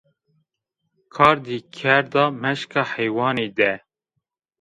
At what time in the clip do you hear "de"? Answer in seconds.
3.57-3.71